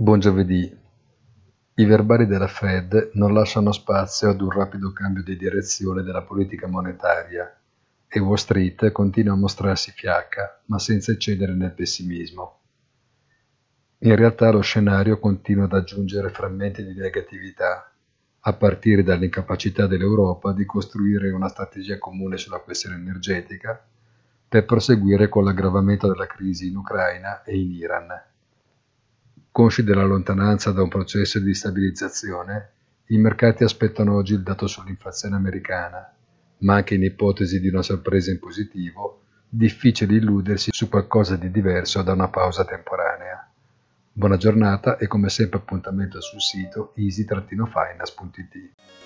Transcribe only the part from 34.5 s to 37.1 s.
sull'inflazione americana, ma anche in